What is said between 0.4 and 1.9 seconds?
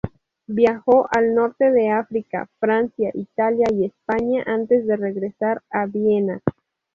Viajó al Norte de